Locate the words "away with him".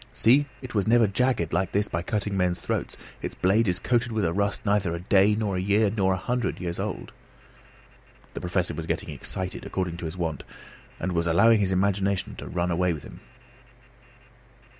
12.71-13.19